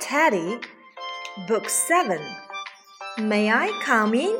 [0.00, 0.60] Teddy,
[1.46, 2.20] Book 7.
[3.18, 4.38] May I come in?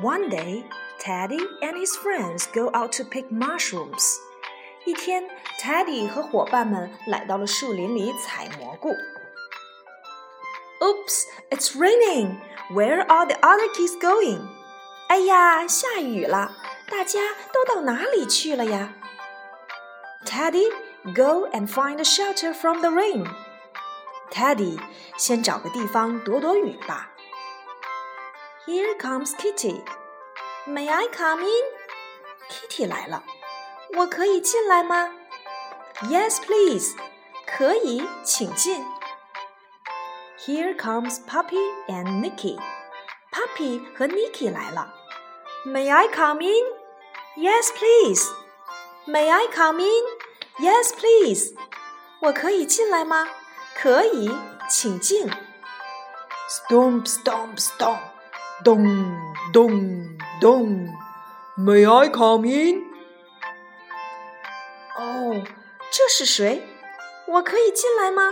[0.00, 0.64] One day,
[0.98, 4.18] Teddy and his friends go out to pick mushrooms.
[4.84, 5.28] 一天，
[5.60, 8.90] Teddy 和伙伴们来到了树林里采蘑菇。
[10.80, 12.40] Oops, it's raining.
[12.70, 14.40] Where are the other kids going?
[15.08, 16.52] 哎呀，下雨了，
[16.90, 17.20] 大家
[17.52, 18.94] 都到哪里去了呀？
[20.24, 20.72] Teddy,
[21.14, 23.26] go and find a shelter from the rain.
[24.30, 24.78] Teddy，
[25.16, 27.10] 先找个地方躲躲雨吧。
[28.66, 29.82] Here comes Kitty.
[30.66, 31.64] May I come in?
[32.48, 33.22] Kitty 来了。
[33.96, 35.10] 我可以进来吗？
[36.04, 36.94] Yes, please.
[37.46, 38.84] 可以，请进。
[40.38, 42.58] Here comes Puppy and Nicky.
[43.30, 44.94] Puppy 和 Nicky 来了。
[45.66, 46.64] May I come in?
[47.36, 48.26] Yes, please.
[49.06, 50.04] May I come in?
[50.58, 51.54] Yes, please.
[52.20, 53.26] 我可以进来吗？
[53.74, 54.30] 可以，
[54.70, 55.28] 请进。
[56.48, 57.98] Stomp, stomp, stomp.
[58.62, 58.84] 咚
[59.52, 60.88] 咚咚。
[61.58, 62.84] May I come in?
[64.96, 65.42] 哦，
[65.90, 66.62] 这是谁？
[67.26, 68.30] 我可以进来吗？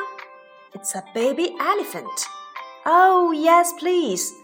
[0.73, 2.27] It's a baby elephant.
[2.85, 4.35] Oh, yes, please.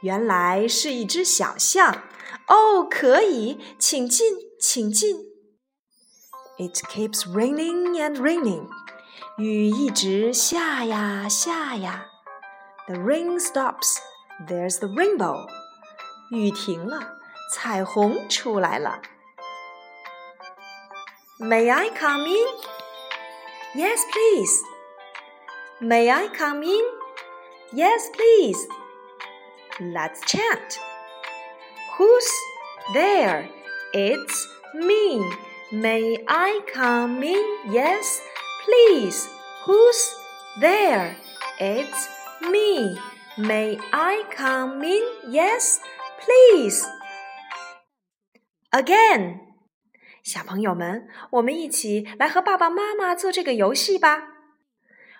[0.00, 2.02] 原来是一只小象。
[2.48, 5.29] 哦，可以，请进，请进。
[6.58, 8.68] It keeps raining and raining.
[9.36, 12.06] 雨一直下呀下呀。
[12.86, 13.98] The rain stops.
[14.48, 15.46] There's the rainbow.
[16.30, 17.18] 雨停了，
[17.52, 19.00] 彩虹出来了。
[21.38, 22.46] May I come in?
[23.74, 24.62] Yes, please.
[25.80, 26.84] May I come in?
[27.72, 28.66] Yes, please.
[29.78, 30.78] Let's chant.
[31.98, 32.30] Who's
[32.94, 33.50] there?
[33.92, 35.20] It's me.
[35.72, 37.72] May I come in?
[37.72, 38.20] Yes,
[38.64, 39.28] please.
[39.64, 40.14] Who's
[40.60, 41.16] there?
[41.58, 42.08] It's
[42.40, 42.98] me.
[43.36, 45.02] May I come in?
[45.28, 45.80] Yes,
[46.20, 46.86] please.
[48.70, 49.40] Again.
[50.22, 54.28] 小朋友们，我们一起来和爸爸妈妈做这个游戏吧。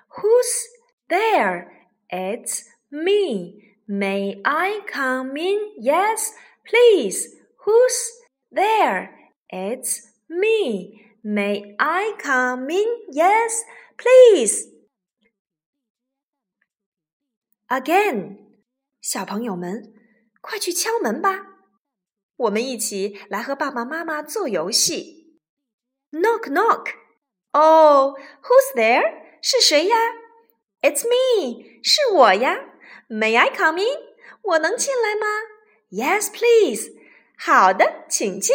[0.09, 0.65] Who's
[1.09, 1.69] there?
[2.09, 3.63] It's me.
[3.89, 5.59] May I come in?
[5.81, 6.33] Yes,
[6.65, 7.29] please.
[7.65, 8.11] Who's
[8.51, 9.11] there?
[9.49, 10.01] It's
[10.31, 11.01] me.
[11.23, 12.87] May I come in?
[13.13, 13.63] Yes,
[13.97, 14.69] please.
[17.69, 18.39] Again，
[19.01, 19.93] 小朋友们，
[20.41, 21.47] 快去敲门吧。
[22.37, 25.41] 我们一起来和爸爸妈妈做游戏。
[26.13, 26.93] Knock knock，
[27.53, 29.03] 哦，Who's there？
[29.43, 29.97] 是谁呀？
[30.83, 32.57] It's me，是我呀。
[33.09, 33.99] May I come in？
[34.43, 35.27] 我能进来吗？
[35.91, 36.93] Yes, please。
[37.37, 38.55] 好的，请进。